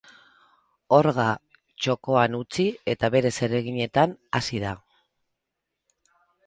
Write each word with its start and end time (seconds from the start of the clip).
Orga 0.99 1.25
txokoan 1.49 2.39
utzi 2.39 2.65
eta 2.95 3.13
bere 3.17 3.35
zereginetan 3.41 4.19
hasi 4.41 4.67
da. 4.69 4.75